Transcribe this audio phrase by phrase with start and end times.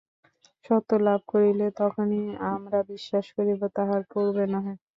[0.65, 4.73] সত্য লাভ করিলে তখনই আমরা বিশ্বাস করিব, তাহার পূর্বে নহে।